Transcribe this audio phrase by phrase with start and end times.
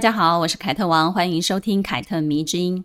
[0.00, 2.82] 大家好，我是凯特王，欢迎收听凯特迷之音。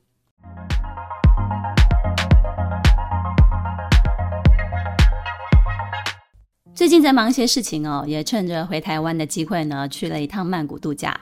[6.74, 11.18] 最近在忙一些事情哦，也趁着回台湾的机会呢，去了一趟曼谷度假。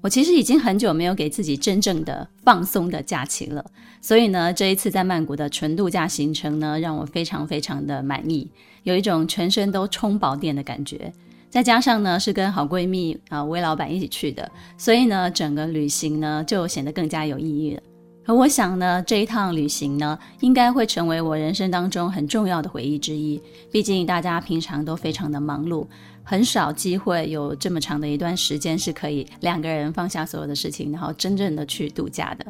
[0.00, 3.64] 我其实已经很久没有给自己真正的放松的假期了，
[4.00, 8.48] 所以呢，这一次在曼谷的纯度假行程呢，让我非常非常的满意，
[8.84, 11.12] 有一种全身都充饱电的感觉。
[11.52, 17.82] 再加上呢，是跟好闺蜜啊魏老板一起去的，所以呢，整个旅行呢就显得更加有意义了。
[18.24, 23.38] 而我想呢，这一趟旅行呢，应该会成为我人生当中很重要的回忆之一。
[23.70, 25.86] 毕竟大家平常都非常的忙碌，
[26.22, 32.46] 很少机会有这么长的一段时间是可以两个人放下所有的事情，然后真正的去度假的。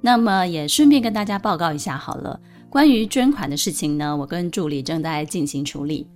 [0.00, 6.08] 那么也顺便跟大家报告一下好了，关于捐款的事情呢，我跟助理正在进行处理，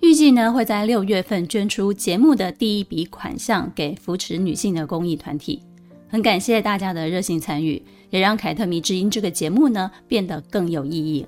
[0.00, 5.62] 预计呢会在六月份捐出节目的第一笔款项给扶持女性的公益团体。
[6.08, 7.82] 很感谢大家的热心参与。
[8.10, 11.26] 也让凯特迷之音这个节目呢变得更有意义。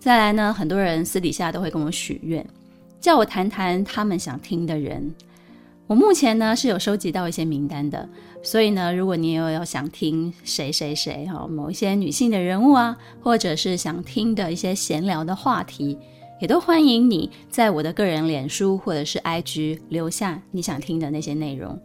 [0.00, 2.44] 再来呢，很多人私底下都会跟我许愿，
[3.00, 5.14] 叫我谈谈他们想听的人。
[5.86, 8.08] 我目前呢是有收集到一些名单的，
[8.42, 15.96] 所以呢，如果你有要想听谁谁谁哈，某一些女性的人物啊，或者是想听的一些闲聊的话题，
[16.42, 21.80] 也都欢迎你在我的个人脸书或者是 IG 留下你想听的那些内容。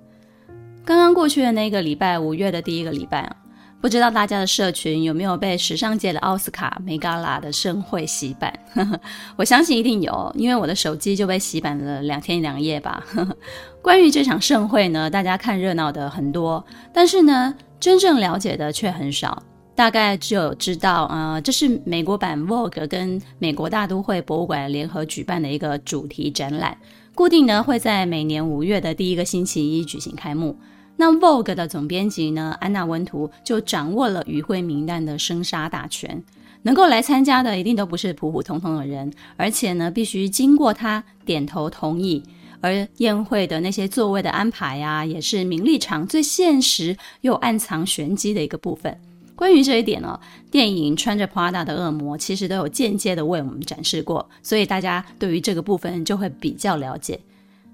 [0.83, 3.31] 刚刚过去的那个礼拜，五月的第一个礼拜。
[3.79, 8.51] 不知道大家的社群有没有被时尚界的奥斯卡梅嘎拉的盛会洗版？
[9.37, 13.05] 我相信一定有，因为我的手机就被洗版了两天两夜吧。
[13.83, 19.43] 关于这场盛会呢，大家看热闹的很多，但是呢，真正了解的却很少。
[19.77, 26.75] 大概只有知道，呃，这是美国版 Vogue 跟美国大都会博物馆联合举办的一个主题展览，
[27.13, 30.57] 固定呢会在每年五月的第一个星期一举行开幕。
[30.95, 36.23] 那 Vogue 的总编辑呢，安娜温图就掌握了与会名单的生杀大权，
[36.63, 42.23] 能够来参加的一定都不是普普通通的人，而且呢，必须经过他点头同意。
[42.61, 48.99] 而宴会的那些座位的安排呀、啊，也是名利场最现实又暗藏玄机的一个部分。
[49.37, 50.19] 关于这一点呢、
[50.51, 57.17] 电影《穿着 Prada 的恶魔》其实都有间接的为我们展示过，所以大家对于这个部分就会比较了解。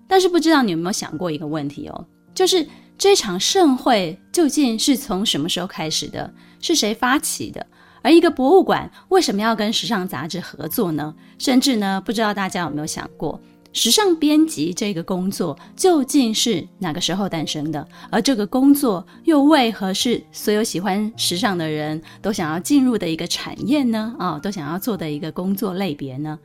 [0.07, 2.67] 但是不知道你有没有想过一个问题哦，就是。
[2.95, 6.31] 这场盛会究竟是从什么时候开始的？
[6.61, 7.65] 是谁发起的？
[8.03, 11.13] 而一个博物馆为什么要跟时尚杂志合作呢？
[11.39, 13.41] 甚至呢，不知道大家有没有想过，
[13.73, 17.85] 时尚编辑这个工作究竟是哪个时候诞生的？
[18.11, 24.15] 而这个工作又为何是所有喜欢时尚的人都想要进入的一个产业呢？
[24.19, 26.37] 啊、都想要做的一个工作类别呢？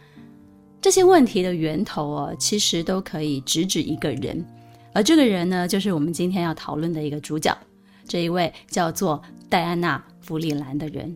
[0.80, 4.42] 这些问题的源头哦，其实都可以直指一个人。
[4.94, 7.54] 而这个人呢，就是我们今天要讨论的一个主角，
[8.06, 11.14] 这一位叫做戴安娜·弗里兰的人。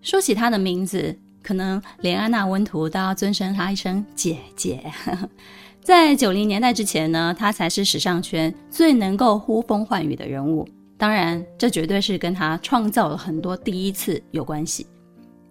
[0.00, 1.18] 说起她的名字，
[1.48, 4.84] 可能连安娜温图都要尊称她一声姐姐。
[5.82, 10.68] 在九零年代之前呢，她才是时尚圈最能够呼风唤雨的人物。
[10.98, 14.86] 当然，这绝对是跟她创造了很多第一次有关系。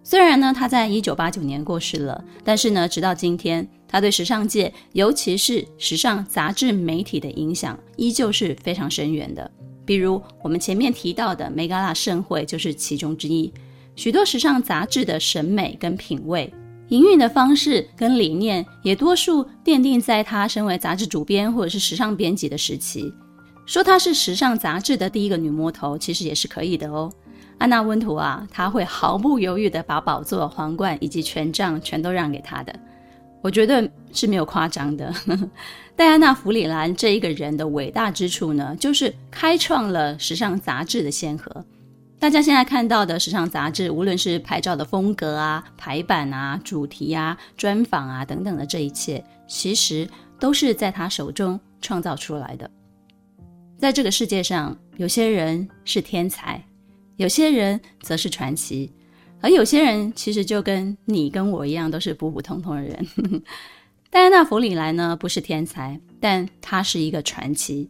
[0.04, 3.68] 虽然呢，她在一九八九年过世了，但是呢，直到今天。
[3.88, 9.50] 她对时尚界，尤其是时尚杂志媒体的影响，依旧是非常深远的。
[9.84, 13.52] 比如我们前面提到的梅嘎拉盛会就是其中之一。
[13.98, 16.54] 许多时尚杂志的审美跟品味、
[16.90, 23.12] 营运的方式跟理念，也多数奠定在他身为杂志主编或者是时尚编辑的时期。
[23.66, 27.12] 说她是时尚杂志的第一个女魔头，其实也是可以的哦。
[27.58, 32.72] 安娜温图啊，她会毫不犹豫地把宝座、皇冠以及权杖全都让给她的。
[33.42, 35.12] 我觉得是没有夸张的。
[35.96, 41.64] 戴安娜·弗里兰这一个人的伟大之处呢，就是开创了时尚杂志的先河。
[42.18, 50.08] 大家现在看到的时尚杂志，无论是拍照的风格啊、排版啊、主题啊、专访啊等等的这一切，其实
[50.40, 52.68] 都是在他手中创造出来的。
[53.78, 56.60] 在这个世界上，有些人是天才，
[57.16, 58.92] 有些人则是传奇。
[59.40, 63.06] 而有些人其实就跟你跟我一样，都是普普通通的人。
[64.10, 67.88] 戴安娜·弗里莱呢，不是天才，但她是一个传奇。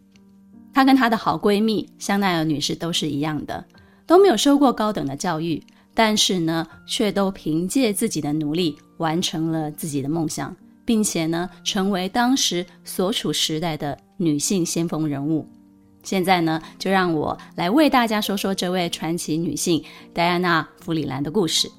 [0.74, 3.64] 她跟她的好闺蜜香奈儿女士都是一样的，
[4.08, 5.62] 都没有受过高等的教育，
[5.92, 10.56] 但是呢，却都凭借自己的努力完成了自己的梦想，
[10.86, 15.46] 并且呢，成为当时所处时代的女性先锋人物。
[16.02, 19.84] 现在呢，就让我来为大家说说这位传奇女性
[20.14, 21.70] 戴安娜·弗里兰的故事。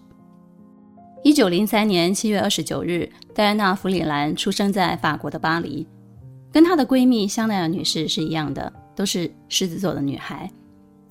[1.24, 5.88] 一九零三年七月二十九日，戴安娜·弗里兰出生在法国的巴黎，
[6.52, 10.48] 跟她的闺蜜香奈儿女士是一样的，都是狮子座的女孩。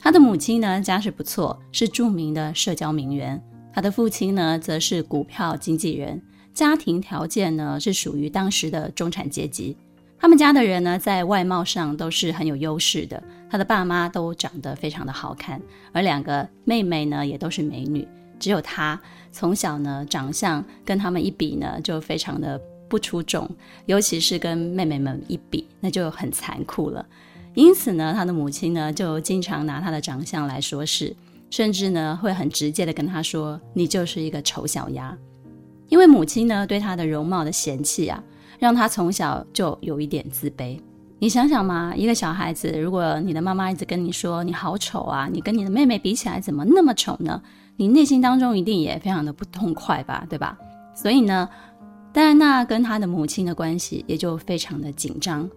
[0.08, 3.38] 他的母亲呢，家世不错，是著名的社交名媛；
[3.74, 6.22] 他的父亲呢，则是股票经纪人，
[6.54, 9.76] 家庭条件呢，是属于当时的中产阶级。
[10.18, 13.22] 他们家的人呢，在外貌上都是很有优势的。
[13.50, 15.60] 他的爸妈都长得非常的好看，
[15.92, 18.08] 而两个妹妹呢，也都是美女。
[18.38, 18.98] 只有他
[19.30, 22.58] 从小呢，长相跟他们一比呢，就非常的
[22.88, 23.46] 不出众，
[23.84, 27.04] 尤其是跟妹妹们一比，那就很残酷了。
[27.58, 31.16] 因此呢，他的母亲呢，就经常拿他的长相来说事，
[31.50, 35.18] 甚至呢，会很直接的跟他说：“你就是一个丑小鸭。”
[35.90, 38.22] 因为母亲呢，对他的容貌的嫌弃啊。
[38.60, 40.78] 让他从小就有一点自卑。
[41.18, 47.42] 你想想嘛，一个小孩子，如果你的妈妈一直跟你说你好丑啊，你跟你的妹妹比起来怎么那么丑呢？
[47.76, 50.56] 你内心当中一定也非常的不痛快吧，对吧？
[50.94, 51.48] 所以呢，
[52.12, 55.48] 戴安娜跟她的母亲的关系也就非常的紧张。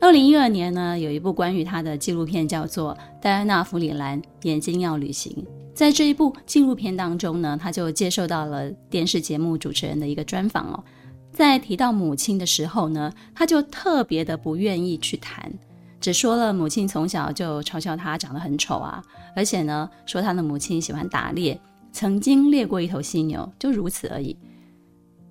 [0.00, 5.32] 二零一二年呢，有一部关于她的纪录片叫做《戴安娜·弗里兰：眼睛要旅行》。
[5.74, 10.84] 在这一部纪录片当中呢，她就接受到了电视节目主持人的一个专访哦。
[11.32, 15.52] 在提到母亲的时候呢，他就特别的不愿意去谈，
[16.00, 19.02] 只说了母亲从小就嘲笑他长得很丑啊，
[19.34, 21.60] 而且呢，说他的母亲喜欢打猎，
[21.92, 24.36] 曾经猎过一头犀牛，就如此而已。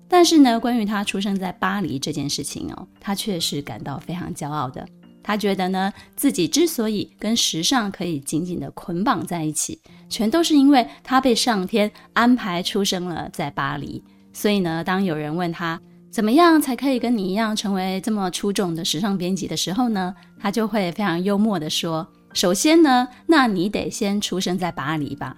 [0.08, 4.86] 但是呢，关于他出生在巴黎这件事情哦，他却是感到非常骄傲的。
[5.22, 9.78] 他觉得呢，自己之所以跟时尚可以紧紧的捆绑在一起，
[10.08, 14.02] 全都是因为他被上天安排出生了在巴黎。
[14.32, 15.78] 所以呢，当有人问他，
[16.10, 20.14] 怎么样才可以跟你一样成为这么出众的时尚编辑的时候呢？
[20.40, 25.36] 他就会非常幽默地说：“首先呢，那你得先出生在巴黎吧。”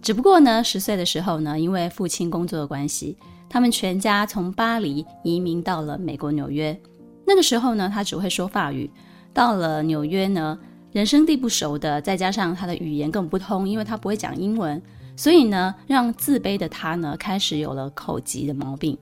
[0.00, 3.18] 只不过呢，十岁的时候呢，因为父亲工作的关系，
[3.54, 6.76] 他们全家从巴黎移民到了美国纽约。
[7.24, 8.90] 那个时候呢，他只会说法语。
[9.32, 10.58] 到了纽约呢，
[10.90, 14.82] 人生地不熟的，再加上他的语言更不通，因为他不会讲英文，
[15.16, 18.98] 所以呢，让自卑的他呢，开始有了口疾的毛病。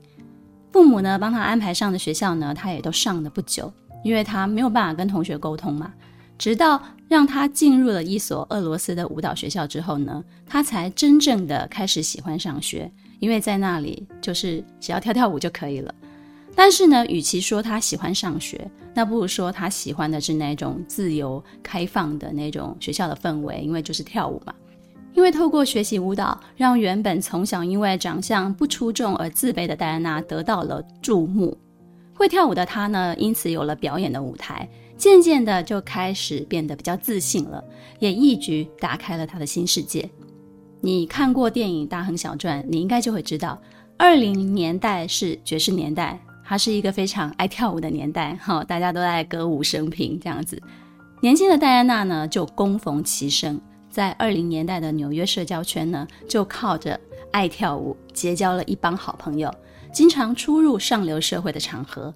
[0.70, 3.72] 父母呢，帮他安排上的学校呢，他也都上了不久，
[4.04, 5.94] 因为他没有办法跟同学沟通嘛。
[6.36, 6.78] 直到
[7.08, 15.94] 让他进入了一所俄罗斯的舞蹈学校之后呢，他才真正的开始喜欢上学，因为在那里就是只要跳跳舞就可以了。
[16.56, 24.52] 但是呢，与其说他喜欢上学，那不如说他喜欢的是那种自由开放的那种学校的氛围，因为就是跳舞嘛。
[25.14, 31.56] 因为透过学习舞蹈，让原本从小因为长相不出众而自卑的戴安娜得到了注目。
[32.12, 37.62] 会跳舞的她呢，因此有了表演的舞台，渐渐的就开始变得比较自信了，
[38.00, 40.10] 也一举打开了她的新世界。
[40.84, 43.56] 你看过电影《大亨小传》，你应该就会知道，
[43.96, 50.60] 二零年代是爵士年代，它是一个非常爱跳舞的年代，哈，大家都在歌舞升平这样子。
[51.20, 53.60] 年轻的戴安娜呢，就恭逢其盛。
[53.88, 56.98] 在二零年代的纽约社交圈呢，就靠着
[57.30, 59.54] 爱跳舞结交了一帮好朋友，
[59.92, 62.12] 经常出入上流社会的场合。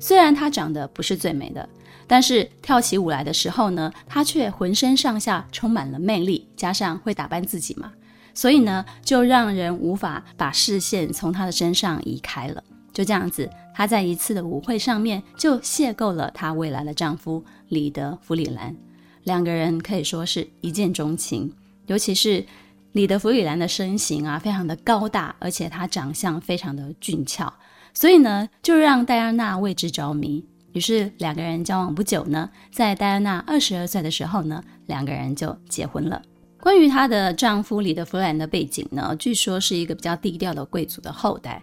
[0.00, 1.68] 虽然她长得不是最美的，
[2.06, 7.92] 但是跳起舞来的时候呢，她却浑身上下充满了魅力，加上会打扮自己嘛，
[8.36, 12.62] 所以呢，就让人无法把视线从她的身上移开了。
[12.92, 18.76] 就这样子，她在一次的舞会上面就邂逅了她未来的丈夫李德·弗里兰。
[19.24, 21.50] 两个人可以说是一见钟情，
[21.86, 22.44] 尤其是
[22.92, 27.52] 李德弗里兰的身形啊，非常的高大，而且他长相非常的俊俏，
[27.94, 30.44] 所以呢，就让戴安娜为之着迷。
[30.72, 36.20] 于是两个人交往不久呢，在戴安娜二十二岁的时候呢，两个人就结婚了。
[36.66, 41.62] 关于她的丈夫李德弗兰的背景呢，据说是一个比较低调的贵族的后代，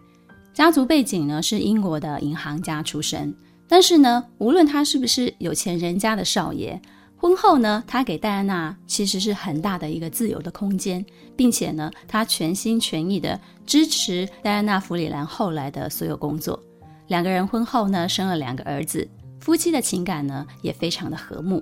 [0.53, 3.35] 家族背景呢是英国的银行家出身，
[3.67, 6.81] 但是呢，无论他是不是有钱人家的少爷。
[7.17, 11.05] 婚后呢，他给戴安娜其实是很大的一个自由的空间，
[11.35, 16.57] 并且呢，他全心全意的支持戴安娜·弗里兰后来的所有工作。
[17.07, 19.05] 两个人婚后呢，生了两个儿子，
[19.41, 21.61] 夫妻的情感呢也非常的和睦。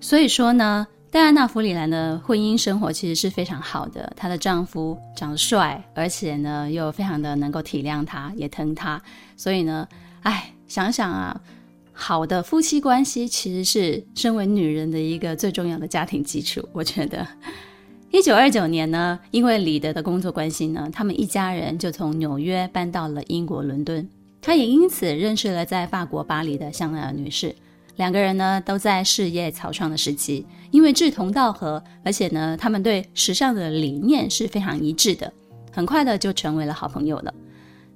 [0.00, 4.12] 所以说呢，戴安娜·弗里兰的婚姻生活其实是非常好的。
[4.16, 9.02] 她的丈夫长得帅，而且呢又非常的能够体谅她，也疼她。
[9.36, 9.86] 所以呢，
[10.22, 11.40] 哎，想想啊。
[11.92, 16.66] 好的夫妻关系其实是身为女人的一个最重要的家庭基础。
[16.72, 17.26] 我觉得，
[18.10, 24.08] 一九二九年呢，因为李德的工作关系呢，他们一家人就从纽约搬到了英国伦敦。
[24.40, 27.54] 他也因此认识了在法国巴黎的香奈儿女士。
[28.00, 35.30] 两个人呢都在事业草创的时期，因为志同道合，而且呢他们对时尚的理念是非常一致的，
[35.70, 37.34] 很快的就成为了好朋友了。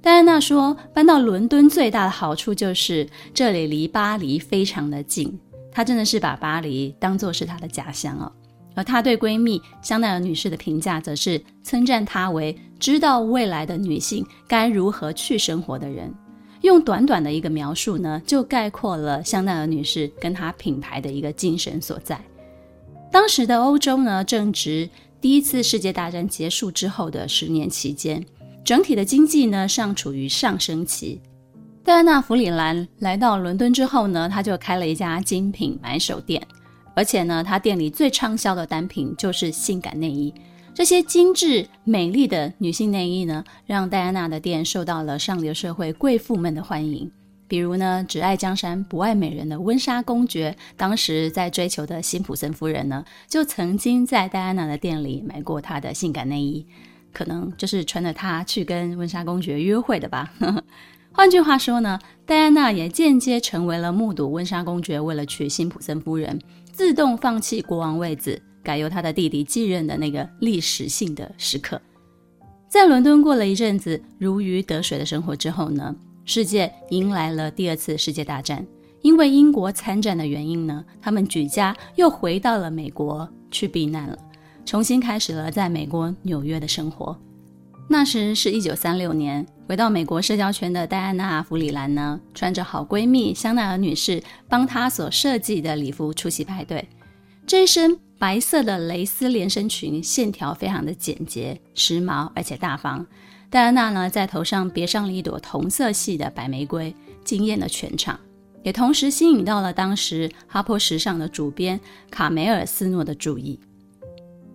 [0.03, 5.41] 戴安娜说，搬到伦敦最大的好处就是这里离巴黎非常的近，
[5.73, 8.31] 她真的是把巴黎当作是她的家乡哦。
[8.75, 16.13] 而她对闺蜜香奈儿女士的评价，则是称赞她为知道未来的女性该如何去生活的人。
[16.65, 22.19] 用短短的一个描述呢，就概括了香奈儿女士跟她品牌的一个精神所在。
[23.13, 24.89] 当时的欧洲呢，正值
[25.21, 28.25] 第一次世界大战结束之后的十年期间，
[28.65, 31.21] 整体的经济呢尚处于上升期。
[31.85, 36.43] 戴安娜·弗里兰来到伦敦之后呢，她就开了一家精品买手店，
[36.97, 40.33] 而且呢，她店里最畅销的单品就是性感内衣。
[40.75, 47.09] 这些精致美丽的女性内衣呢，让戴安娜的店受到了上流社会贵妇们的欢迎。
[47.47, 56.67] 比如呢，只爱江山不爱美人的温莎公爵，当时在追求的辛普森夫人呢，就曾经在戴安娜的店里买过她的性感内衣，
[57.13, 60.33] 可能就是穿着它去跟温莎公爵约会的吧。
[61.13, 66.37] 换句话说呢，戴安娜也间接成为了目睹温莎公爵为了娶辛普森夫人，
[66.73, 68.43] 自动放弃国王位子。
[68.65, 71.81] 改由他的弟弟继任的那个历史性的时刻，
[72.69, 75.95] 在伦敦过了一阵子如鱼得水的生活之后呢，
[76.25, 78.67] 世界迎来了第二次世界大战。
[79.03, 84.19] 因为英国参战的原因呢，他们举家又回到了美国去避难了，
[84.65, 87.15] 重新开始了在美国纽约的生活。
[87.87, 96.89] 那时是一九三六年，回到美国社交圈的戴安娜·弗里兰呢，穿着好闺蜜香奈儿女士帮她所设计的礼服出席派对。
[97.47, 97.95] 这一身
[98.25, 103.07] 白色的蕾丝连身裙，线条非常的简洁、时髦，而且大方。
[103.51, 108.19] 戴安娜呢，在头上别上了一朵同色系的白玫瑰，惊艳了全场，
[108.63, 111.79] 也同时吸引到了当时《哈珀时尚》的主编
[112.11, 113.61] 卡梅尔斯诺的注意。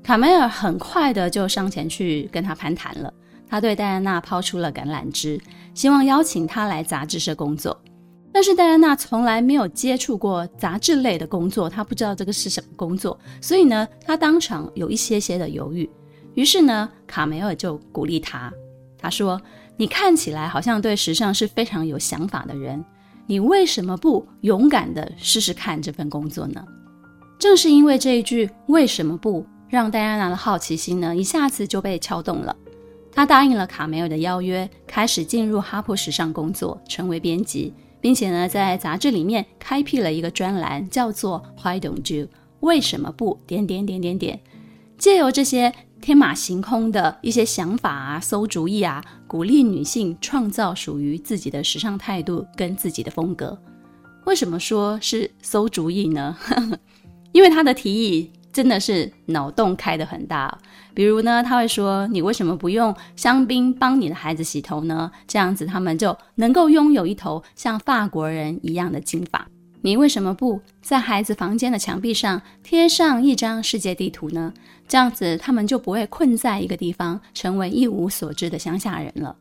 [0.02, 3.14] 卡梅尔很快的就上前去跟他攀谈了，
[3.48, 5.40] 他对戴安娜抛出了橄榄枝，
[5.76, 7.80] 希望邀请她来杂志社工作。
[8.32, 15.90] 但是戴安娜从来没有接触过杂志类的工作，她不知道这个是什么工作，所以呢，她当场有一些些的犹豫。
[16.36, 18.54] 于是呢，卡梅尔就鼓励她，
[18.98, 19.42] 他说
[19.76, 22.84] ：“你看起来好像对时尚是非常有想法的人，
[23.26, 26.64] 你为什么不勇敢地试试看这份工作呢？”
[27.40, 32.56] 正是因为这一句“为什么不”，让戴安娜的好奇心呢一下子就被撬动了。
[33.12, 37.74] 她答应了卡梅尔的邀约，开始进入哈珀时尚工作，成为编辑。
[38.02, 42.28] 并且呢，在杂志里面开辟了一个专栏，叫做 “Why don't you？”
[42.62, 43.40] 为什么不？
[43.48, 44.40] 点点点点点，
[44.98, 53.58] 借由这些天马行空的一些想法啊、馊主意啊，鼓励女性创造属于自己的时尚态度跟自己的风格。
[54.26, 56.38] 为什么说是馊主意呢？
[57.32, 58.32] 因为他的提议。
[58.52, 60.58] 真的是脑洞开得很大，
[60.94, 65.12] 比如呢，他会说：“你为什么不用香槟帮你的孩子洗头呢？
[65.28, 69.48] 这样子他们就能够拥有一头像法国人一样的金发。
[69.82, 74.52] 你为什么不在孩子房间的墙壁上贴上一张世界地图呢？
[74.88, 79.36] 这样子他们就不会困在一个地方，成为一无所知的乡下人了。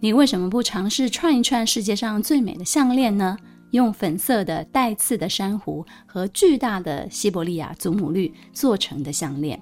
[0.00, 3.36] 你为什么不尝试串一串世界上最美的项链呢？”
[3.74, 9.60] 用粉色的带刺的珊瑚和巨大的西伯利亚祖母绿做成的项链，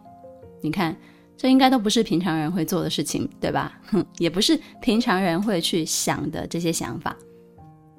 [0.61, 0.95] 你看，
[1.35, 3.81] 这应该都不是平常人会做的事情，对吧？
[3.87, 7.16] 哼， 也不是平常人会去想的这些想法。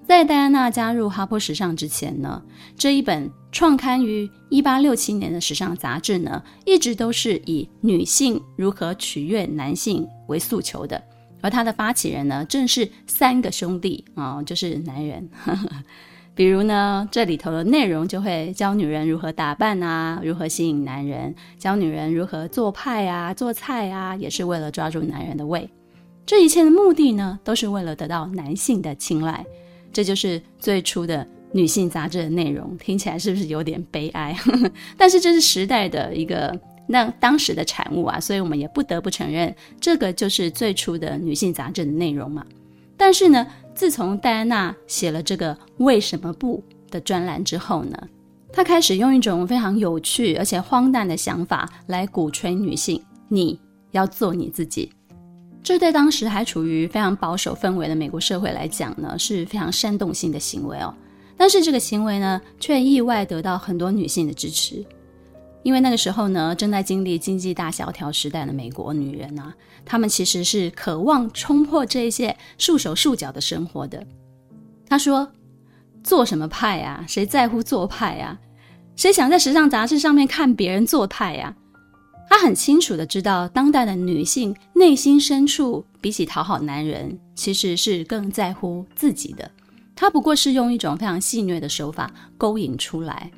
[0.05, 2.43] 在戴安娜加入哈珀时尚之前呢，
[2.77, 11.03] 这一本创刊于一八六七年的时尚杂志呢，一直都是以女性如何取悦男性为诉求的。
[11.43, 15.29] 而他的发起人呢，正是三个兄弟啊、哦，就是男人。
[16.33, 25.69] 比如呢，这里头的内容就会教女人如何打扮啊，如何吸引男人，教女人如何做派啊、做菜啊，也是为了抓住男人的胃。
[26.25, 29.45] 这一切的目的呢，都是为了得到男性的青睐。
[29.91, 34.33] 这就是最初的女性杂志的内容，听起来是不是有点悲哀？
[34.97, 36.57] 但是这是时代的一个。
[36.87, 42.45] 那当时的产物啊，所以我们也不得不承认，这个就是最初的女性杂志的内容嘛。
[42.97, 47.97] 但是呢，自从戴安娜写了这个“为什么不”的专栏之后呢，
[48.51, 53.59] 她开始用一种非常有趣而且荒诞的想法来鼓吹女性：你
[53.91, 54.91] 要做你自己。
[55.63, 60.93] 这对当时还处于非常保守氛围的美国社会来讲呢，是非常煽动性的行为哦。
[61.37, 64.85] 但是这个行为呢，却意外得到很多女性的支持。
[65.63, 69.53] 因为那个时候呢，正在经历经济大萧条时代的美国女人啊，
[69.86, 74.05] 她们其实是渴望冲破这些束手束脚的生活的。
[74.88, 75.32] 她说
[76.03, 77.05] ：“做什么派啊？
[77.08, 78.38] 谁在乎做派啊？
[78.96, 81.55] 谁想在时尚杂志上面看别人做派呀？”
[82.29, 89.50] 她很清楚的知道，当代的女性内心深处，比起讨好男人，其实是更在乎自己的。
[89.96, 93.32] 他不过是用一种非常戏谑的手法勾引出来。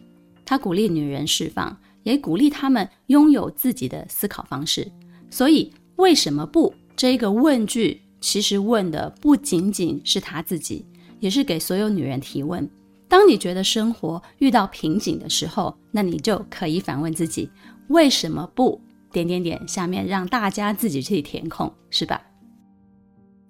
[0.46, 4.90] 他鼓励女人释放，也鼓励他们拥有自己的思考方式。
[5.30, 6.74] 所以，为什么不？
[6.96, 10.86] 这一个问句，其实问的不仅仅是他自己，
[11.20, 12.70] 也是给所有女人提问。
[13.10, 17.50] 当你觉得生活遇到瓶颈的时候，那你就可以反问自己：
[17.90, 18.80] 为什么不？
[19.12, 22.22] 点点点，下面让大家自己去填空，是吧？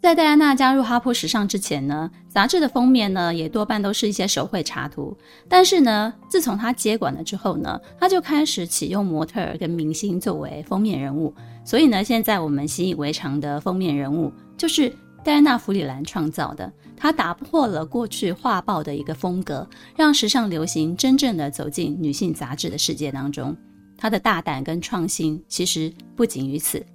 [0.02, 5.18] 在戴安娜加入哈珀时尚之前呢，杂志的封面呢也多半都是一些手绘插图。
[5.50, 11.34] 但是呢，自从她接管了之后呢，她就开始启用模特儿跟明星作为封面人物。
[11.66, 16.72] 所以呢，现在我们习以为常的封面人物就是戴安娜·弗里兰创造的。
[16.96, 23.58] 她打破了过去画报的一个风格，让时尚流行真正的走进女性杂志的世界当中。
[23.98, 26.86] 她的大胆跟创新其实不仅于此。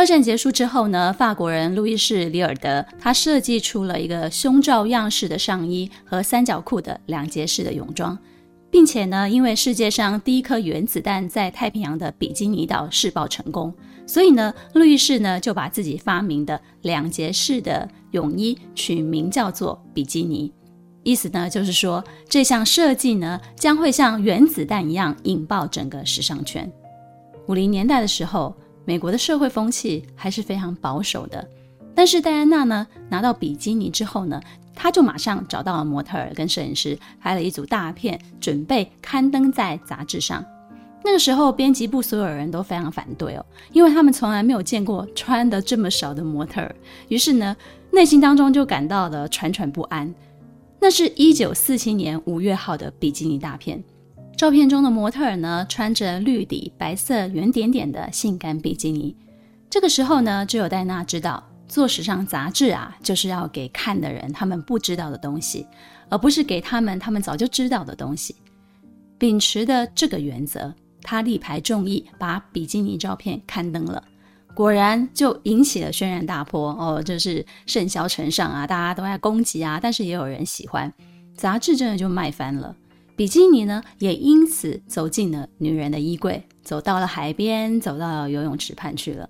[0.00, 8.18] 二战结束之后呢，法国人路易士·里尔德他设计出了一个胸罩样式的上衣和三角裤的两节式的泳装，
[8.70, 13.74] 并且呢，因为世界上第一颗原子弹在太平洋的比基尼岛试爆成功，
[14.06, 20.50] 所以呢，路易士呢就把自己发明的两节式的泳衣取名叫做比基尼，
[21.02, 26.72] 意思呢就是说这项设计呢将会像原子弹一样引爆整个时尚圈。
[27.48, 28.56] 五零年代的时候。
[28.84, 31.48] 美国的社会风气还是非常保守的，
[31.94, 34.40] 但是戴安娜呢，拿到比基尼之后呢，
[34.74, 40.44] 她就马上找到了模特儿跟摄影师，拍了一组大片，准备刊登在杂志上。
[41.02, 46.74] 那个时候，编辑部所有人都非常反对哦，因为他们从来没有见过穿得这么少的模特儿，
[47.08, 47.56] 于是呢，
[47.90, 50.12] 内心当中就感到了惴惴不安。
[50.78, 53.82] 那是一九四七年五月号的比基尼大片。
[54.40, 59.14] 照片中的模特儿呢，穿着绿底白色圆点点的性感比基尼。
[59.68, 65.66] 这个时候呢，只有戴娜知道，做时尚杂志啊，就是要给看的人他们不知道的东西，
[66.08, 68.34] 而不是给他们他们早就知道的东西。
[69.18, 70.72] 秉持的这个原则，
[71.02, 74.02] 她力排众议，把比基尼照片刊登了。
[74.54, 80.90] 果然就引起了轩然大波哦，就是盛销尘上啊，大家都在攻击啊，但是也有人喜欢，
[81.36, 82.74] 杂志真的就卖翻了。
[83.20, 89.28] 比基尼呢，也因此走进了女人的衣柜，走到了海边，走到游泳池畔去了。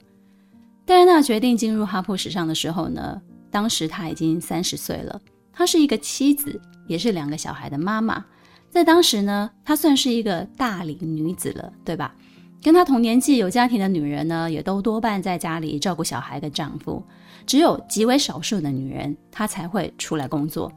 [0.87, 5.20] 戴安娜决定进入哈珀时尚的时候呢，当时她已经三十岁了，
[5.53, 8.24] 她是一个妻子，也是两个小孩的妈妈。
[8.70, 12.14] 在当时呢，她算是一个大龄女子了，对吧？
[12.62, 17.03] 跟她同年纪有家庭的女人呢，也都多半在家里照顾小孩跟丈夫，
[17.44, 20.70] 只有极为少数的女人，她才会出来工作。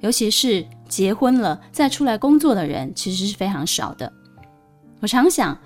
[0.00, 4.12] 尤其是结婚了再出来工作的人，其实是非常少的。
[5.00, 5.56] 我常想，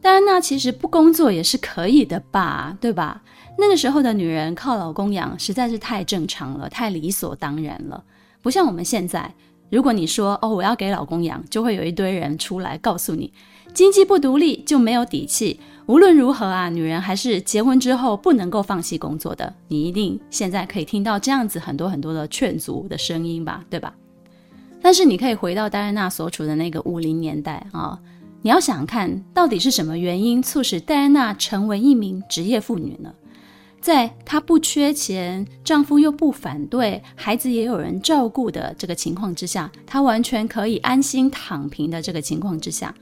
[0.00, 3.22] 戴安娜其实不工作也是可以的吧，对吧？
[3.58, 8.02] 那个时候的女人靠老公养实在是太正常了，太理所当然了。
[8.40, 9.34] 不像我们现在，
[9.70, 13.32] 如果你说哦，我要给老公养，就会有一堆人出来告诉你，
[13.74, 15.60] 经济不独立就没有底气。
[15.90, 19.52] 无论如何啊，女人还是结婚之后不能够放弃工作的。
[19.66, 23.92] 你一定现在可以听到这样子很多很多的劝阻的声音吧，对吧？
[24.80, 27.98] 但是你可以回到戴安娜所处的那个五零年代啊、
[28.40, 33.12] 你要想看到底是什么原因促使戴安娜成为一名职业妇女呢？
[33.80, 42.94] 在她不缺钱，丈夫又不反对，孩子也有人照顾的这个情况之下，她完全可以安心躺平的这个情况之下，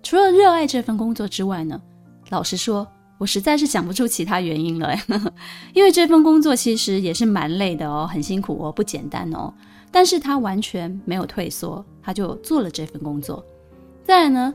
[0.00, 1.82] 除了热爱这份工作之外呢？
[2.30, 2.86] 老实说，
[3.18, 4.94] 我实在是想不出其他原因了，
[5.72, 9.52] 因为这份工作其实也是蛮累的哦，很辛苦哦，不简单哦。
[9.90, 13.44] 但是他完全没有退缩，他就做了这份工作。
[14.04, 14.52] 再呢，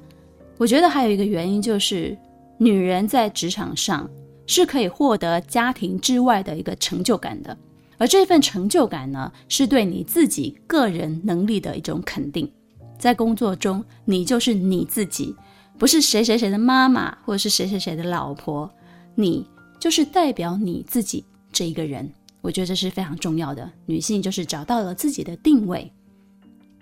[0.57, 2.15] 我觉得还有一个原因就是，
[2.57, 4.07] 女人在职场上
[4.45, 7.57] 是可以获得家庭之外的一个成就感的，
[7.97, 12.51] 而这份成就感呢，是对你自己个人能力的一种肯定。
[12.99, 15.36] 在工作中，你就是你自己。
[15.82, 18.70] 不是谁谁谁的妈妈，或者是谁谁谁的老婆，
[19.15, 19.44] 你
[19.80, 22.08] 就是代表你自己这一个人。
[22.41, 23.67] 我觉得这是非常重要的。
[23.88, 25.91] 女性就是找到了自己的定位，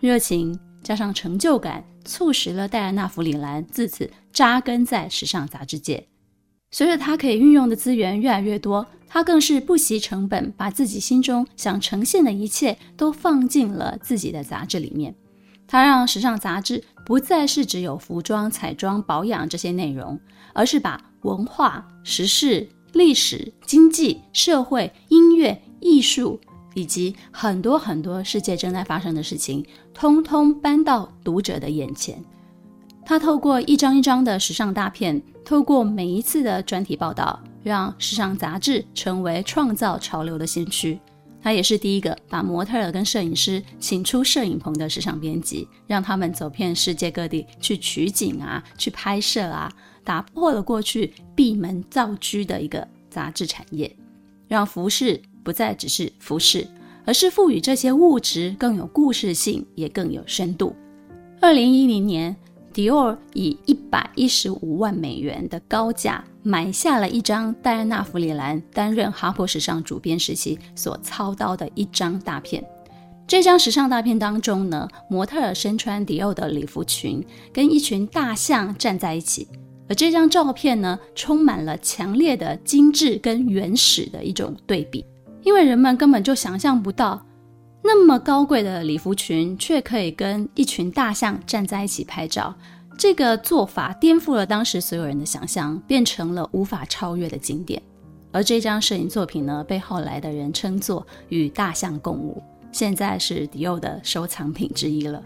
[0.01, 6.05] 热情加上成就感，促使了戴安娜·弗里兰自此扎根在时尚杂志界。
[6.69, 15.15] 随着她可以运用的资源越来越多，她更是不惜成本，把自己心中想呈现的一切都放进了自己的杂志里面。
[15.65, 20.19] 她让时尚杂志不再是只有服装、彩妆、保养这些内容，
[20.53, 26.39] 而是把文化、时事、历史、经济、社会、音乐、艺术
[26.75, 32.23] 以及很多很多世界正在发生的事情，通通搬到读者的眼前。
[33.03, 40.99] 他透过一张一张的时尚大片，透过每一次的专题报道，让时尚杂志成为创造潮流的先驱。
[41.41, 49.71] 他也是第一个把模特儿跟摄影师请出摄影棚的时尚编辑，让他们走遍世界各地去取景啊，去拍摄啊，
[50.03, 53.95] 打破了过去闭门造车的一个杂志产业，
[54.47, 56.67] 让服饰不再只是服饰，
[57.05, 60.75] 而是赋予这些物质更有故事性，也更有深度。
[61.39, 62.35] 二零一零年。
[62.71, 72.63] 迪奥以一百一十五万美元的高价买下了一张戴安娜·弗里兰担任《哈珀时尚》主编时期所操刀的一张大片。
[73.27, 77.23] 这张时尚大片当中呢，模特儿身穿迪奥的礼服裙，
[77.53, 79.47] 跟一群大象站在一起。
[79.87, 85.05] 而这张照片呢，充满了强烈的精致跟原始的一种对比，
[85.43, 87.23] 因为人们根本就想象不到。
[87.83, 92.53] 那么高贵的礼服裙，却可以跟一群大象站在一起拍照，
[92.99, 97.81] 这个做法颠覆了当时所有人的想象，变成了无法超越的经典。
[98.29, 105.23] 而这张摄影作品呢，被后来的人称作与大象共舞，现在是迪奥的收藏品之一了。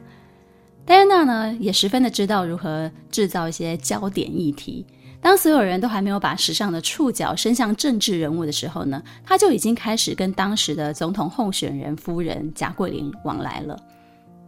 [0.86, 4.86] 戴安娜呢，也十分的知道如何制造一些焦点议题。
[5.20, 13.76] 当所有人都还没有把时尚的触角伸向政治人物的时候呢，他就已经开始跟当时的总统候选人夫人贾桂琳往来了。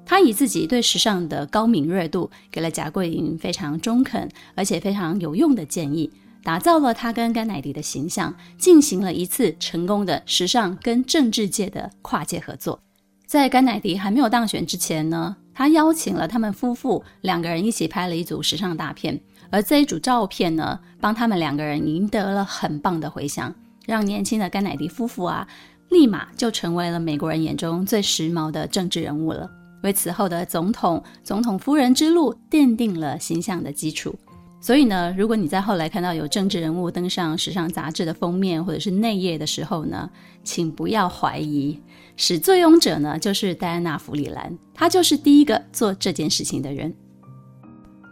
[0.05, 6.11] 他以自己对时尚的高敏锐度，给了贾桂琳非常中肯而且非常有用的建议，
[6.43, 12.79] 打造了他跟甘乃迪的形象，进行了一次成功的时尚跟政治界的跨界合作。
[13.25, 19.19] 在甘乃迪还没有当选之前呢，他邀请了他们夫妇两个人一起拍了一组时尚大片。
[19.49, 23.53] 而这一组照片呢，帮他们两个人赢得了很棒的回响，
[23.85, 25.47] 让年轻的甘乃迪夫妇啊，
[25.89, 29.49] 立马就成为了美国人眼中最时髦的政治人物了，
[29.85, 34.13] 为此后的总统、总统夫人之路奠定了形象的基础。
[34.59, 40.09] 所以呢，如果你在后来看到有政治人物登上时尚杂志的封面或者是内页的时候呢，
[40.43, 41.79] 请不要怀疑，
[42.17, 46.91] 始作俑者呢就是戴安娜·弗里兰，她就是第一个做这件事情的人。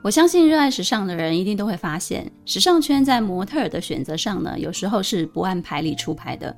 [0.03, 6.55] 我相信热爱时尚的人一定都会发现，时尚圈在模特儿的选择上呢，有时候是不按牌理出牌的。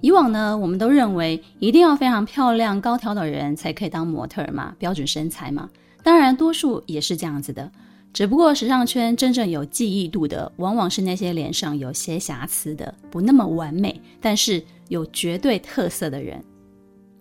[0.00, 5.68] 以往呢，我们都认为一定要非常漂亮、高挑的人才可以当模特儿嘛，标准身材嘛。
[6.04, 7.70] 当然，多数也是这样子的。
[8.12, 16.42] 只不过时尚圈真正有记忆度的，往往是那些脸上有些瑕疵的、不那么完美，但是有绝对特色的人。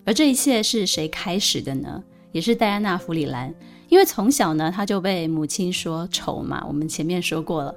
[0.06, 2.02] 而这一切是谁开始的呢？
[2.32, 3.54] 也是戴安娜·弗里兰。
[3.90, 7.76] 因为从小呢，她就被母亲说丑嘛，我们前面说过了，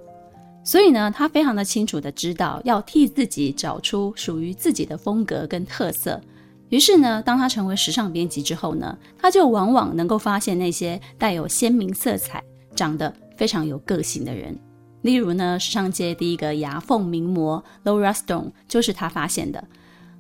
[0.71, 6.21] 所以呢，他非常的清楚的知道要替自己找出属于自己的风格跟特色。
[6.69, 12.41] 于是呢，当他成为时尚编辑之后呢，他就往往能够发现那些带有鲜明色彩、
[12.77, 14.57] 长得非常有个性的人。
[15.03, 19.65] 例如呢，时尚界第一个牙缝名模 Laura Stone 就是他发现的。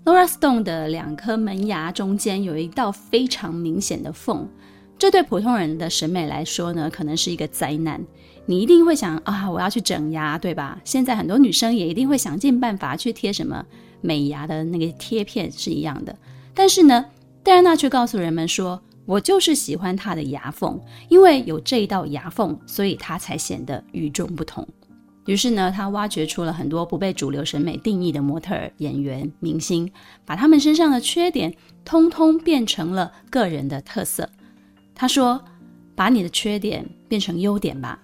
[0.05, 4.49] Laura Stone 的两颗门牙中间有一道非常明显的缝。
[4.99, 8.05] 这对普通人的审美来说呢，可能是一个灾难。
[8.51, 10.81] 你一定会想啊，我要去整牙，对吧？
[10.83, 13.65] 现在很多女生也一定会想尽办法去贴什么
[14.01, 16.19] 美牙的那个贴片是一样的。
[16.53, 17.05] 但是呢，
[17.45, 24.67] 戴安娜却告诉人们说，我就是喜欢她的牙缝，因为有这一道牙缝，所以她才显得与众不同。
[25.27, 29.89] 于是呢，她挖掘出了很多不被主流审美定义的模特儿、演员、明星，
[30.27, 34.29] 把他们身上的缺点通通变成了个人的特色。
[34.93, 35.41] 他说
[35.95, 38.01] ：“把你的缺点变成优点吧。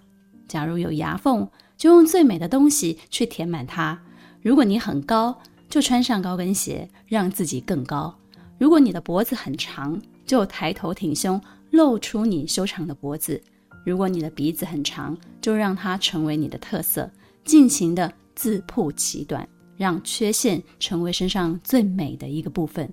[0.49, 4.01] 假如有牙缝，就用最美的东西去填满它。
[4.43, 8.15] 如果你很高，就穿上高跟鞋，让自己更高。
[8.59, 13.43] 如果你的脖子很长，就抬头挺胸，露出你修长的脖子。
[13.85, 17.11] 如果你的鼻子很长，就让它成为你的特色，
[17.45, 22.93] 尽情的自曝其短，让缺陷成为身上最美的一个部分。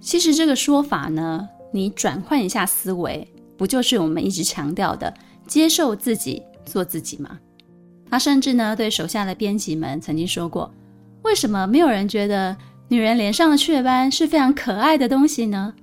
[0.00, 5.14] 其实这个说法呢。”你转换一下思维，不就是我们一直强调的
[5.46, 7.38] 接受自己、做自己吗？
[8.08, 10.72] 他甚至呢对手下的编辑们曾经说过
[11.22, 12.56] ：“为什么没有人觉得
[12.88, 15.74] 女人脸上的雀斑是非常可爱的东西呢？”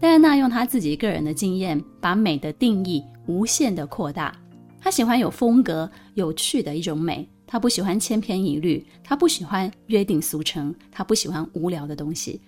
[0.00, 4.34] 戴安娜用她自己个人的经验，把美的定义无限的扩大。
[4.80, 12.40] 她喜欢有风格、有趣的一种美，她不喜欢千篇一律，她不喜欢约定俗成，她不喜欢无聊的东西。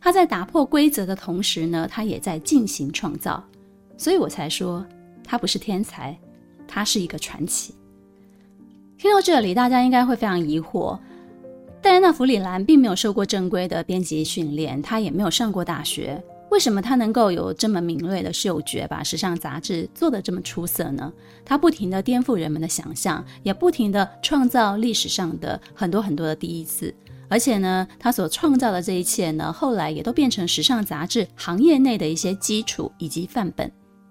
[0.00, 3.42] 他在打破规则的同时呢，他也在进行创造，
[3.96, 4.86] 所以我才说
[5.24, 6.16] 他不是天才，
[6.68, 7.74] 他是一个传奇。
[8.96, 10.98] 听到这里，大家应该会非常疑惑：
[11.80, 16.22] 戴安娜·弗里兰并没有受过正规的编辑训练，她也没有上过大学。
[16.50, 21.12] 为什么她能够有这么敏锐的嗅觉，把时尚杂志做得这么出色呢？
[21.44, 26.92] 她不停地颠覆人们的想象，也不停地创造历史上的很多很多的第一次。
[27.28, 33.70] 而且呢，她所创造的这一切呢，后来也都变成时尚杂志行业内的一些基础以及范本。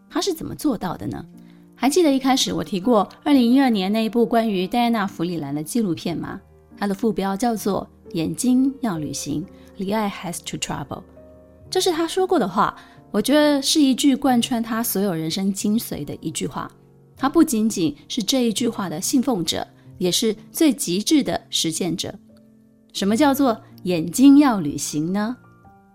[0.10, 1.26] 她是怎么做到的呢？
[1.80, 6.42] 还记得一开始我提过二零一二年那一部关于戴安娜·弗里兰的纪录片吗？
[6.76, 9.46] 它的副标叫做“眼睛要旅行
[9.78, 11.04] ”，The Eye has to travel。
[11.70, 12.76] 这是他说过的话，
[13.12, 16.70] 我觉得是一句贯穿他所有人生精髓的一句话。
[17.16, 19.66] 他不仅仅是这一句话的信奉者，
[20.00, 22.12] 也是最极致的实践者。
[22.92, 25.38] 什么叫做眼睛要旅行呢？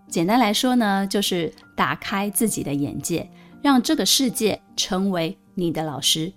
[0.07, 3.29] 简单来说呢，就是打开自己的眼界，
[3.61, 6.31] 让这个世界成为你的老师。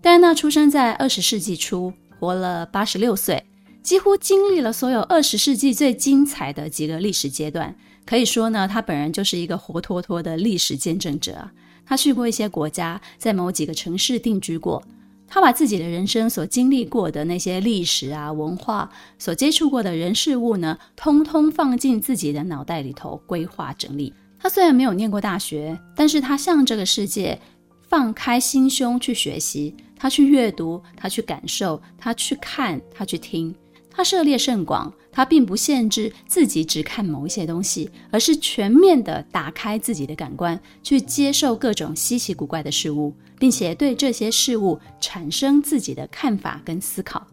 [0.00, 3.42] 戴安娜出生在二十世纪初，活了八十六岁。
[3.82, 7.76] 几乎经历了所有二十世纪最精彩的几个历史阶段，
[8.06, 11.50] 可以说呢，他本人就是一个活脱脱的历史见证者
[11.84, 11.94] 她。
[11.94, 14.82] 去过一些国家，在某几个城市定居过。
[15.26, 24.14] 他把自己的人生所经历过的那些历史啊、文化，所接触过的人事物呢，通通放进自己的脑袋里头规划整理。
[24.38, 27.38] 他虽然没有念过大学，但是他向这个世界
[27.88, 33.54] 放开心胸去学习，他去阅读，他去感受，他去看，他去听。
[33.96, 47.24] 他涉猎甚广，他并不限制自己只看某一些东西，而是全面地打开自己的感官，去接受各种稀奇古怪的事物，并且对这些事物产生自己的看法跟思考。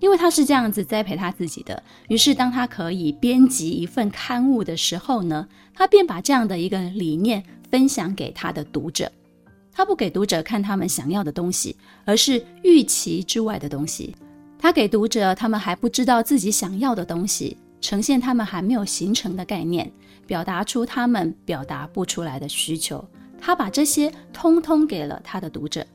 [0.00, 9.10] 因为他是这样子栽培他自己的，于是当他可以编辑一份刊物的时候呢，他便把这样的一个理念分享给他的读者。
[9.78, 14.12] 他不给读者看他们想要的东西，而是预期之外的东西。
[14.58, 19.88] 他给读者他们还不知道自己想要的东西，呈现他们还没有形成的概念，
[20.26, 23.08] 表达出他们表达不出来的需求。
[23.40, 25.86] 他把这些通通给了他的读者，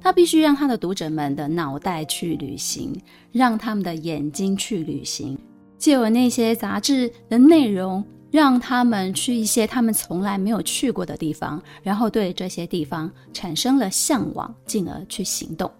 [0.00, 2.98] 他必须让他的读者们的脑袋去旅行，
[3.30, 5.38] 让他们的眼睛去旅行，
[5.76, 15.70] 借由那些杂志的内容，让他们去一些他们从来没有去过的地方，然后对这些地方产生了向往，进而去行动。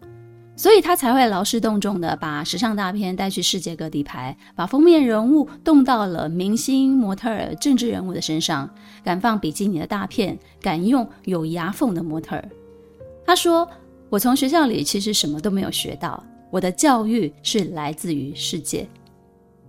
[0.57, 8.69] 所以他才会劳师动众的把时尚大片带去世界各地拍，把封面人物动到了明星、模特儿、政治人物的身上，
[9.05, 12.49] 敢放比基尼的大片，敢用有牙缝的模特儿。
[13.25, 13.71] 他说
[14.11, 18.85] ：“我从学校里其实什么都没有学到，我的教育是来自于世界。”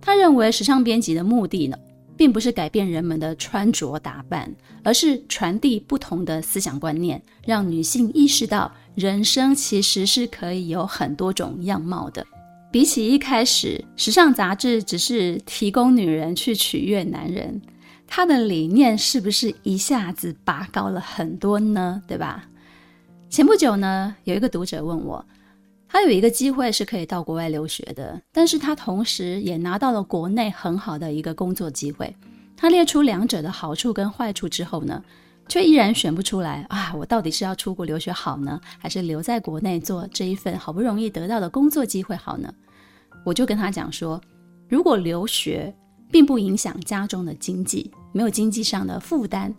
[0.02, 1.76] 他认为时尚编辑的目的呢，
[2.20, 12.22] 并不是改变人们的穿着打扮，而是传递不同的思想观念，让女性意识到人生其实是可以有很多种样貌的。
[12.70, 17.62] 比起一开始时尚杂志只是提供女人去取悦男人，
[18.06, 22.02] 他的理念是不是一下子拔高了很多呢？
[22.06, 22.44] 对吧？
[23.30, 25.24] 前不久呢，有一个读者问我。
[25.92, 32.14] 他有一个机会是可以到国外留学的，但是他同时也拿到了国内很好的一个工作机会。
[32.56, 35.02] 他列出两者的好处跟坏处之后呢，
[35.48, 36.94] 却依然选不出来啊！
[36.94, 42.54] 我到底是要出国留学好呢，还是留在国内做这一份好不容易得到的工作机会好呢？
[43.24, 44.20] 我就跟他讲说，
[44.68, 45.74] 如果留学
[46.08, 49.52] 并不影响家中的经济，没有经济上的负担。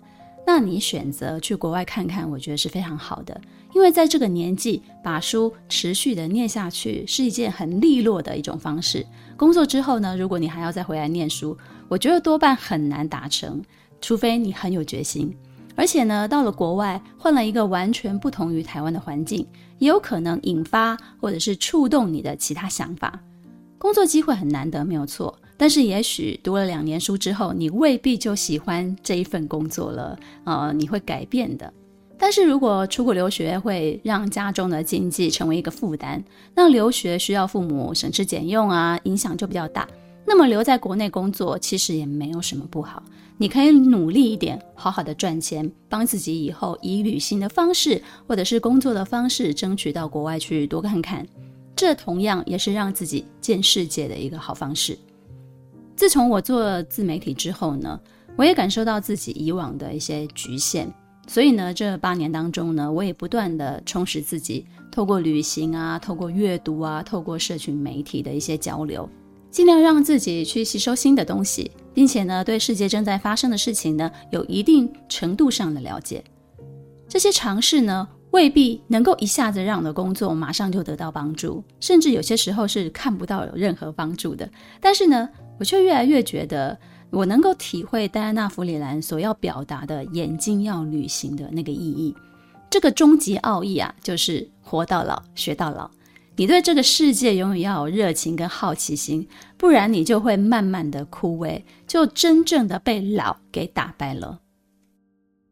[0.46, 3.40] 那你选择去国外看看，我觉得是非常好的，
[3.74, 9.06] 因为在这个年纪把书持续的念下去是一件很利落的一种方式。
[9.38, 13.62] 工作之后呢，如果你还要再回来念书，我觉得多半很难达成，
[14.02, 15.34] 除非你很有决心。
[15.76, 23.18] 而且呢，到了国外换了一个完全不同于台湾的环境，也有可能引发或者是触动你的其他想法。
[23.78, 25.36] 工作机会很难得，没有错。
[25.62, 31.72] 但是也许读了两年书之后，你未必就喜欢这一份工作了，呃，你会改变的。
[32.18, 36.24] 但是如果出国留学会让家中的经济成为一个负担，
[36.56, 39.88] 那留学需要父母省吃俭用啊，影响就比较大。
[40.26, 43.04] 那么留在国内工作其实也没有什么不好，
[43.38, 51.24] 你可以努力一点，好好的赚钱，帮自己以后以旅行的方式或者是工作的方式争取到国外去多看看，
[51.76, 54.98] 这同样也是让自己见世界的一个好方式。
[56.02, 58.00] 自从我做自媒体之后呢，
[58.36, 60.88] 我也感受到自己以往的一些局限，
[61.28, 69.08] 所以呢，这八年当中呢，我也不断地充实自己，透过旅行啊，透过阅读啊，透过社群媒体的一些交流，
[69.52, 76.24] 尽量让自己去吸收新的东西，并且呢，对世界正在发生的事情呢，有一定程度上的了解。
[77.08, 84.50] 这些尝试呢，未必能够一下子让我的工作马上就得到帮助，甚至有些时候是看不到有任何帮助的。
[84.80, 85.30] 但是呢，
[85.62, 86.76] 我却越来越觉得，
[87.12, 92.16] 我能够体会戴安娜·弗里兰所要表达的“眼睛要旅行”的那个意义。
[92.68, 95.88] 这个终极奥义啊，就是活到老，学到老。
[96.36, 104.40] 你对这个世界永远要有热情跟好奇心，不然你就会慢慢的枯萎，就真正的被老给打败了。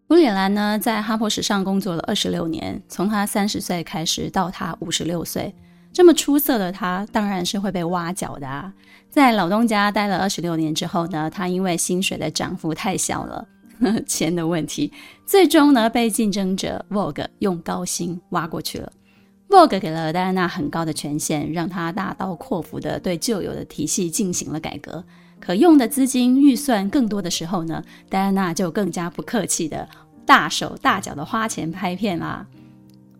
[0.08, 5.54] 弗里兰呢，在哈佛史上工作了二十六年，从他三十岁开始到他五十六岁，
[5.93, 8.74] 这么出色的他，当然是会被挖角的啊。
[9.10, 13.48] 在老东家待了二十六年之后呢，他因为薪水的涨幅太小了，
[13.80, 14.91] 呵呵，钱的问题，
[15.26, 18.91] 最终呢被竞争者 Vogue 用高薪挖过去了。
[19.50, 25.04] Vogue 给了戴安娜很高的权限，让她大刀阔斧地对旧有的体系进行了改革。
[25.39, 29.89] 可用的资金预算更多的时候呢，戴安娜就更加不客气地
[30.24, 32.45] 大手大脚地花钱拍片啦。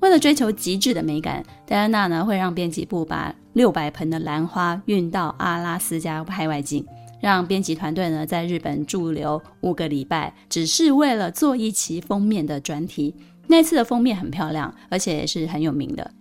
[0.02, 6.86] 为了追求极致的美感，戴安娜呢会让编辑部把六百盆的兰花运到阿拉斯加拍外景，
[7.22, 13.14] 让编辑团队呢在日本驻留五个礼拜，只是为了做一期封面的专题。
[13.48, 16.12] 那次的封面很漂亮，而且也是很有名的。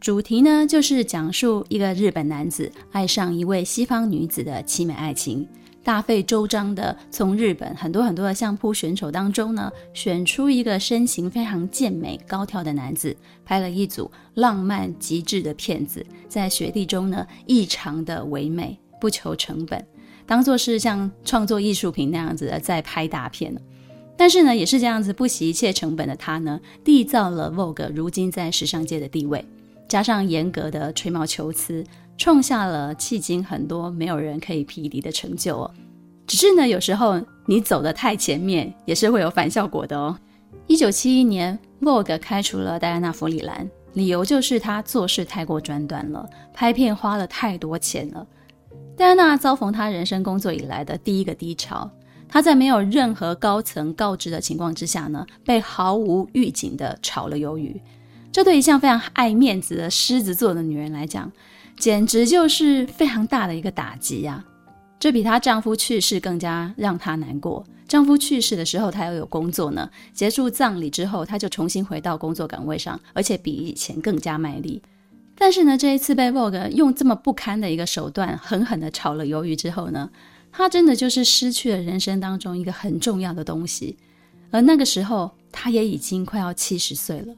[0.00, 5.46] 主题呢，就是讲述一个日本男子爱上一位西方女子的凄美爱情，
[5.82, 19.82] 大费周章的从日本很多很多的相扑选手当中呢，选出一个身形非常健美高挑的男子，拍了一组浪漫极致的片子，在雪地中呢，异常的唯美，不求成本，
[20.26, 23.54] 当做是像创作艺术品那样子的在拍大片。
[24.18, 29.42] 但是呢，也是这样子不惜一切成本的他呢，缔造了 Vogue 如今在时尚界的地位。
[29.88, 31.82] 加上严格的吹毛求疵，
[32.20, 35.70] 创下了迄今很多没有人可以匹敌的成就哦。
[36.26, 40.14] 只是呢，有时候你走得太前面，也是会有反效果的哦。
[40.66, 48.26] 一九七一年，Vogue 开除了戴安娜·弗里兰，理由就是她做事太过专断了，拍片花了太多钱了。
[48.98, 51.90] 戴安娜遭逢她人生工作以来的第一个低潮，
[52.28, 57.80] 她在没有任何高层告知的情况之下呢，被毫无预警的炒了鱿鱼。
[58.30, 61.32] 这对一向非常爱面子的狮子座的女人来讲，
[61.80, 64.44] 简直就是非常大的一个打击呀！
[64.98, 67.64] 这比她丈夫去世更加让她难过。
[67.88, 69.88] 丈夫去世的时候，她要有工作呢。
[70.12, 74.82] 结束葬礼之后，她就重新回到工作岗位上，而且比以前更加卖力。
[75.34, 80.10] 但是呢，这一次被 Vogue 用这么不堪的一个手段狠狠地炒了鱿鱼之后呢，
[80.52, 83.96] 她真的就是失去了人生当中一个很重要的东西。
[84.50, 87.34] 而那个时候，她也已经快要七十岁了。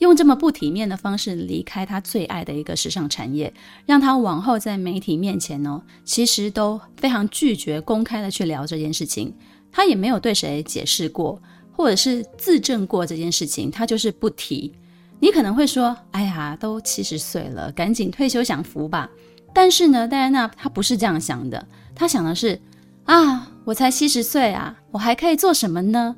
[0.00, 3.52] 用这么不体面的方式离开他最爱的一个时尚产业，
[3.86, 9.32] 让他往后在媒体面前呢，其实都非常拒绝公开的去聊这件事情。
[9.70, 11.40] 他也没有对谁解释过，
[11.72, 14.72] 或者是自证过这件事情，他就是不提。
[15.20, 19.08] 你可能会说：“哎呀，都七十岁了，赶紧退休享福吧。”
[19.52, 22.58] 但是呢，戴安娜她不是这样想的，她想的是
[23.04, 26.16] ：“啊，我才七十岁啊，我还可以做什么呢？”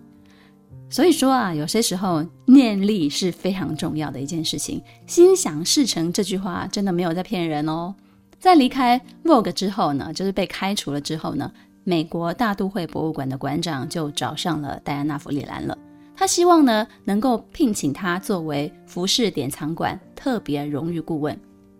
[0.93, 4.83] 所以说啊，有些时候念力是非常重要的一件事情。
[5.07, 7.95] 心想事成这句话真的没有在骗人哦。
[8.39, 11.51] 在离开 Vogue 之后呢，就是被开除了之后呢，
[11.83, 15.79] 美国大都会博物馆的馆长就找上了戴安娜·弗里兰了。
[16.15, 21.35] 他希望呢，能够聘请她作为服饰典藏馆特别荣誉顾问。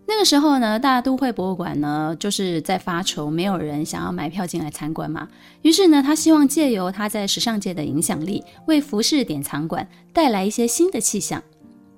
[0.05, 5.27] 那个时候呢，大都会博物馆呢就是在发愁，没有人想要买票进来参观嘛。
[5.61, 11.41] 于是呢，他希望借由他在时尚界的影响力，为服饰典藏馆带来一些新的气象。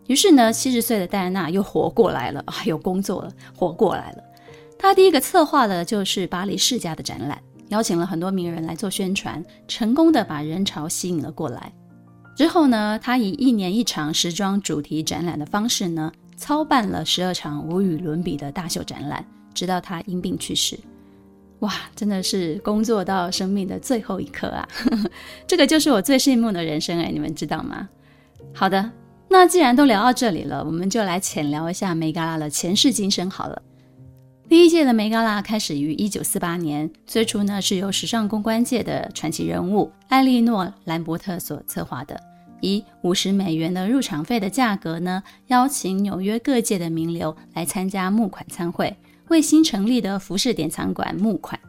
[0.06, 4.24] 于是呢，七十岁的戴安娜又活过来了， 啊，有工作了，活过来了。
[4.78, 11.74] 他第一个策划的就是巴黎世家的展览，邀请了很多名人来做宣传，成功的把人潮吸引了过来。
[12.38, 16.12] 之后呢，他以一年一场时装主题展览的方式呢。
[16.36, 20.78] 操办了十二场无与伦比的大秀展览，直到他因病去世。
[21.60, 24.68] 哇，真的是工作到生命的最后一刻啊！
[25.48, 27.88] 这个就是我最羡慕的人生哎，你们知道吗？
[28.54, 28.92] 好的，
[29.30, 33.62] 那既然都聊到这里了，我们就来浅聊一下梅嘎拉的前世今生好了。
[34.48, 42.20] 第一届的梅嘎拉开始于一九四八年，最初呢是由时尚公关界的传奇人物艾莉诺兰伯特所策划的。
[42.62, 48.96] 以五十美元的入场费的价格呢，邀请纽约各界的名流来参加募款参会，
[49.30, 51.60] 为新成立的服饰典藏馆募款。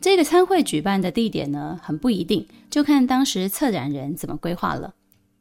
[0.00, 4.94] 这个餐会举办的地点呢，很不一定，就看当时策展人怎么规划了。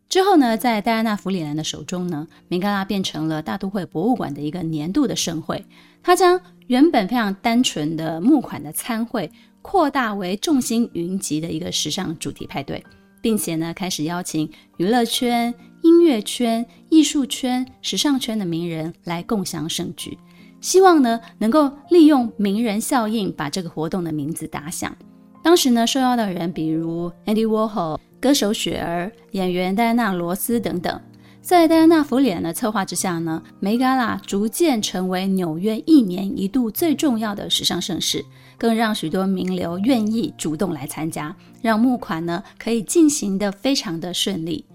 [0.08, 5.66] 之后呢，在戴安娜·弗里兰的手中呢，明嘎拉变成了大都会博物馆的一个年度的盛会。
[6.02, 9.30] 他将原本非常单纯的募款的餐会，
[9.62, 12.84] 扩大为众星云集的一个时尚主题派对。
[13.26, 14.48] 并且呢，开始邀请
[14.78, 15.52] 娱乐圈、
[15.82, 20.16] 音乐圈、艺术圈、时尚圈的名人来共享盛举，
[20.62, 24.96] 希望呢能够利用名人效应把这个活动的名字打响。
[25.42, 31.02] 当时呢，受邀的人比如 Andy Warhol、歌手雪儿、演员戴安娜·罗斯等等。
[31.42, 38.24] 在戴安娜·弗里的策划之下呢，梅嘎拉逐渐成为纽约一年一度最重要的时尚盛事，
[38.58, 44.66] 更让许多名流愿意主动来参加，让募款呢可以进行得非常的顺利。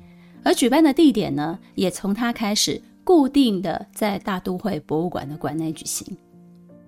[0.43, 6.17] 而举办的地点呢，也从它开始固定的在大都会博物馆的馆内举行。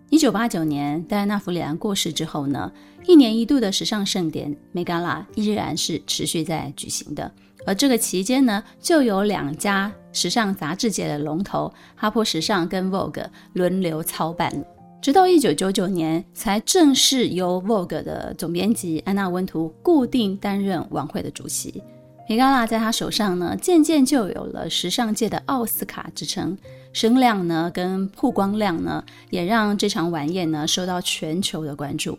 [0.09, 2.71] 一九八九年，戴安娜·弗里兰过世之后呢，
[3.07, 7.33] 一年一度的时尚盛典梅甘拉依然是持续在举行的。
[7.65, 14.53] 而这个期间呢，就有两家时尚杂志界的龙头——哈珀时尚跟 Vogue 轮流操办，
[15.03, 21.83] 直到一九九九年才正式由 Vogue 的总编辑安娜温图固定担任晚会的主席。
[22.29, 26.57] 梅嘎拉在他手上呢，渐渐就有了时尚界的奥斯卡之称，
[26.93, 32.17] 声量呢跟曝光量呢，也让这场晚宴呢受到全球的关注。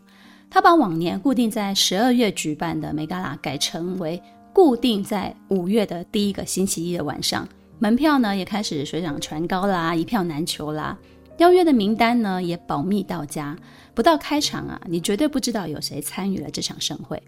[0.50, 4.22] 他把往年固定在十二月举办的梅嘎拉改成为
[4.52, 7.48] 固定在五月的第一个星期一的晚上，
[7.80, 10.98] 门票呢也开始水涨船高啦，一票难求啦。
[11.38, 13.58] 邀约的名单呢也保密到家，
[13.94, 17.22] 不到开场啊，你绝对不知道有谁参与了这场盛会。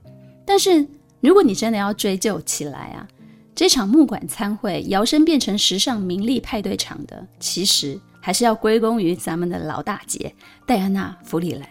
[0.46, 0.86] 但是
[1.22, 3.08] 如果你真的要追究起来啊，
[3.56, 10.34] 这场募款餐会摇身变成时尚名利派对场的，其实还是要归功于咱们的老大姐
[10.68, 11.68] 戴安娜·弗里兰。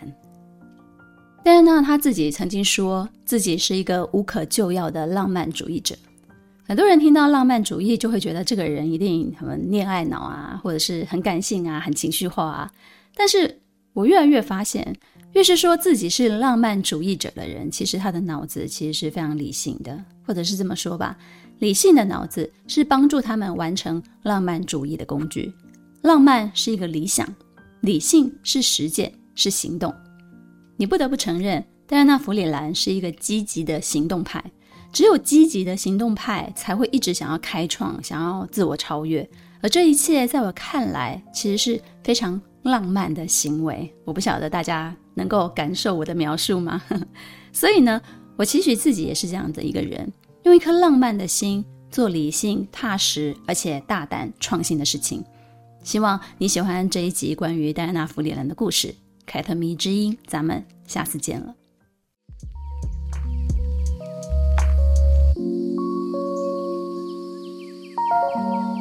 [1.45, 5.95] 戴安娜她自己曾经说自己是一个无可救药的浪漫主义者。
[6.67, 12.73] 很多人听到浪漫主义就会觉得这个人一定很恋爱脑啊，或者是很感性啊，很情绪化啊。
[13.15, 13.61] 但是
[13.93, 14.97] 我越来越发现，
[15.35, 21.17] 越是说自己是浪漫主义者的人，其实他的脑子其实是非常理性的，或者是这么说吧，
[21.59, 25.53] 理性的脑子是帮助他们完成浪漫主义的工具。
[26.01, 27.29] 浪漫是一个理想，
[27.83, 29.95] 理性是实践，是行动。
[30.79, 34.43] 你不得不承认，戴安娜·弗里兰是一个积极的行动派。
[34.95, 39.29] 只有积极的行动派才会一直想要开创，想要自我超越。
[39.61, 43.93] 而这一切，在我看来，其实是非常浪漫的行为。
[44.05, 46.81] 我不晓得大家能够感受我的描述吗？
[47.53, 48.01] 所以呢，
[48.37, 50.13] 我期许自己也是这样的一个人，
[50.45, 55.25] 用一颗浪漫的心做理性、踏实而且大胆创新的事情。
[55.83, 58.95] 希望你喜欢这一集关于戴安娜·弗里兰的故事。
[59.27, 61.53] 凯特迷之音，咱们下次见了。
[68.23, 68.74] Música